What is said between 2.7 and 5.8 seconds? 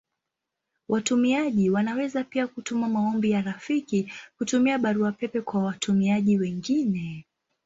maombi ya rafiki kutumia Barua pepe kwa